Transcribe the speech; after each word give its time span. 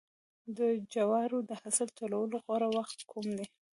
د 0.57 0.59
جوارو 0.93 1.39
د 1.49 1.51
حاصل 1.61 1.87
ټولولو 1.97 2.35
غوره 2.45 2.69
وخت 2.77 2.99
کوم 3.11 3.27
دی؟ 3.37 3.47